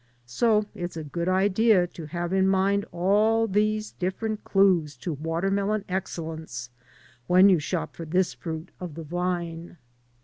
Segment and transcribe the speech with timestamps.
[0.25, 5.83] So it's a good idea to have in mind all these different clues to raennelon
[5.87, 6.71] excellence
[7.27, 9.77] when you shop for this fruit of the vine.